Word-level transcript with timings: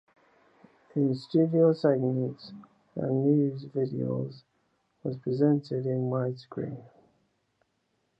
In-studio 0.95 1.73
segments 1.73 2.53
and 2.95 3.23
news 3.23 3.65
video 3.65 4.27
was 5.03 5.15
presented 5.17 5.85
in 5.85 6.09
widescreen. 6.09 6.83